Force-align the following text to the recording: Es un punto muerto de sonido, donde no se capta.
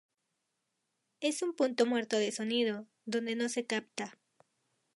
Es 1.19 1.43
un 1.43 1.53
punto 1.53 1.85
muerto 1.85 2.17
de 2.17 2.31
sonido, 2.31 2.87
donde 3.05 3.35
no 3.35 3.49
se 3.49 3.67
capta. 3.67 4.17